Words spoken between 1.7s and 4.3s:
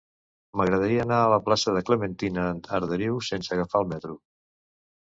de Clementina Arderiu sense agafar el metro.